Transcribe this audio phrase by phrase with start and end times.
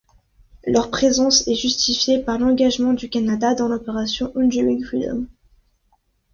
[0.65, 5.27] Leur présence est justifiée par l'engagement du Canada dans l'opération Enduring Freedom.